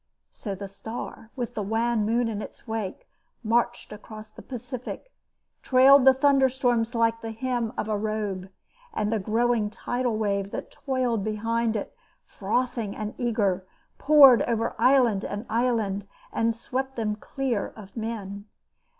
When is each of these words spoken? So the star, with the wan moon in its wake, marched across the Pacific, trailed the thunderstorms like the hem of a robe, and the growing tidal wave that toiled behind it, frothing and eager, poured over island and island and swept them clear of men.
So 0.31 0.55
the 0.55 0.67
star, 0.67 1.29
with 1.35 1.53
the 1.53 1.61
wan 1.61 2.07
moon 2.07 2.27
in 2.27 2.41
its 2.41 2.67
wake, 2.67 3.07
marched 3.43 3.93
across 3.93 4.29
the 4.31 4.41
Pacific, 4.41 5.11
trailed 5.61 6.05
the 6.05 6.13
thunderstorms 6.15 6.95
like 6.95 7.21
the 7.21 7.29
hem 7.31 7.71
of 7.77 7.87
a 7.87 7.95
robe, 7.95 8.49
and 8.95 9.13
the 9.13 9.19
growing 9.19 9.69
tidal 9.69 10.17
wave 10.17 10.49
that 10.49 10.71
toiled 10.71 11.23
behind 11.23 11.75
it, 11.75 11.95
frothing 12.25 12.95
and 12.95 13.13
eager, 13.19 13.63
poured 13.99 14.41
over 14.49 14.73
island 14.79 15.23
and 15.23 15.45
island 15.51 16.07
and 16.33 16.55
swept 16.55 16.95
them 16.95 17.15
clear 17.15 17.71
of 17.75 17.95
men. 17.95 18.45